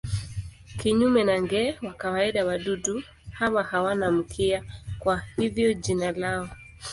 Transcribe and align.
Kinyume 0.79 1.23
na 1.23 1.35
nge 1.41 1.77
wa 1.81 1.93
kawaida 1.93 2.45
wadudu 2.45 3.03
hawa 3.31 3.63
hawana 3.63 4.11
mkia, 4.11 4.63
kwa 4.99 5.21
hivyo 5.37 5.73
jina 5.73 6.11
lao. 6.11 6.49